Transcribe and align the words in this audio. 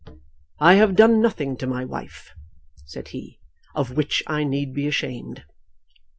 "I 0.59 0.73
have 0.81 0.95
done 0.95 1.21
nothing 1.21 1.55
to 1.57 1.67
my 1.67 1.85
wife," 1.85 2.31
said 2.85 3.09
he, 3.09 3.39
"of 3.75 3.91
which 3.95 4.23
I 4.25 4.43
need 4.43 4.73
be 4.73 4.87
ashamed. 4.87 5.43